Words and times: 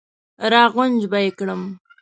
را 0.51 0.61
غونج 0.73 1.01
به 1.11 1.17
یې 1.23 1.31
کړم. 1.37 1.61